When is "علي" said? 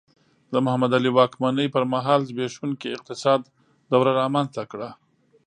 0.97-1.11